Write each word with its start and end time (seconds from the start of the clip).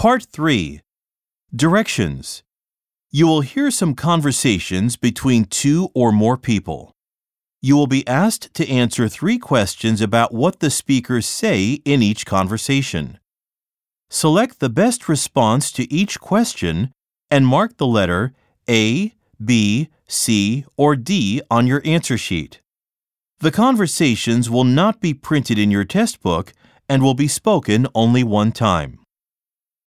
Part 0.00 0.24
3 0.32 0.80
Directions 1.54 2.42
You 3.10 3.26
will 3.26 3.42
hear 3.42 3.70
some 3.70 3.94
conversations 3.94 4.96
between 4.96 5.44
two 5.44 5.90
or 5.92 6.10
more 6.10 6.38
people. 6.38 6.96
You 7.60 7.76
will 7.76 7.86
be 7.86 8.08
asked 8.08 8.54
to 8.54 8.66
answer 8.66 9.08
three 9.08 9.36
questions 9.36 10.00
about 10.00 10.32
what 10.32 10.60
the 10.60 10.70
speakers 10.70 11.26
say 11.26 11.82
in 11.84 12.00
each 12.00 12.24
conversation. 12.24 13.18
Select 14.08 14.58
the 14.58 14.70
best 14.70 15.06
response 15.06 15.70
to 15.72 15.92
each 15.92 16.18
question 16.18 16.94
and 17.30 17.46
mark 17.46 17.76
the 17.76 17.86
letter 17.86 18.32
A, 18.70 19.12
B, 19.44 19.90
C, 20.08 20.64
or 20.78 20.96
D 20.96 21.42
on 21.50 21.66
your 21.66 21.82
answer 21.84 22.16
sheet. 22.16 22.62
The 23.40 23.52
conversations 23.52 24.48
will 24.48 24.64
not 24.64 25.02
be 25.02 25.12
printed 25.12 25.58
in 25.58 25.70
your 25.70 25.84
test 25.84 26.22
book 26.22 26.54
and 26.88 27.02
will 27.02 27.12
be 27.12 27.28
spoken 27.28 27.86
only 27.94 28.24
one 28.24 28.52
time. 28.52 28.99